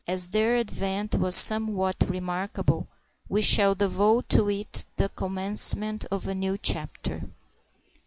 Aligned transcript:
As 0.07 0.29
their 0.29 0.55
advent 0.57 1.13
was 1.13 1.35
somewhat 1.35 1.97
remarkable, 2.09 2.87
we 3.29 3.43
shall 3.43 3.75
devote 3.75 4.27
to 4.29 4.49
it 4.49 4.83
the 4.95 5.09
commencement 5.09 6.05
of 6.05 6.25
a 6.27 6.33
new 6.33 6.57
chapter. 6.57 7.29